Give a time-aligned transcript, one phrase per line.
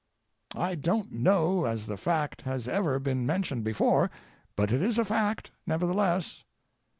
[0.55, 4.09] I don't know as the fact has ever been mentioned before,
[4.55, 6.43] but it is a fact, nevertheless.